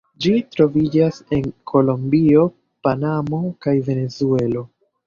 Ĝi 0.25 0.31
troviĝas 0.55 1.19
en 1.37 1.45
Kolombio, 1.73 2.49
Panamo 2.89 3.45
kaj 3.69 3.77
Venezuelo. 3.93 4.69